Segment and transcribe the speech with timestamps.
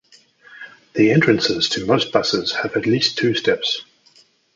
[0.95, 3.85] The entrances to most buses have at least two steps.